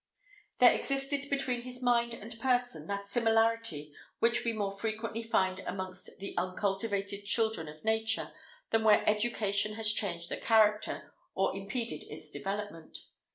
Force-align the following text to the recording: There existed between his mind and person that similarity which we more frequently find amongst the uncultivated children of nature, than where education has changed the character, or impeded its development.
There 0.57 0.73
existed 0.73 1.29
between 1.29 1.61
his 1.61 1.83
mind 1.83 2.15
and 2.15 2.39
person 2.39 2.87
that 2.87 3.05
similarity 3.05 3.93
which 4.17 4.43
we 4.43 4.51
more 4.51 4.71
frequently 4.71 5.21
find 5.21 5.59
amongst 5.59 6.17
the 6.17 6.33
uncultivated 6.39 7.23
children 7.23 7.67
of 7.67 7.85
nature, 7.85 8.33
than 8.71 8.83
where 8.83 9.07
education 9.07 9.75
has 9.75 9.93
changed 9.93 10.29
the 10.29 10.37
character, 10.37 11.13
or 11.35 11.55
impeded 11.55 12.01
its 12.11 12.31
development. 12.31 12.97